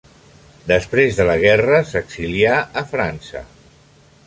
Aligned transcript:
Després 0.71 1.19
de 1.19 1.27
la 1.31 1.35
guerra 1.43 1.83
s'exilià 1.91 2.57
a 2.83 2.85
França. 2.95 3.47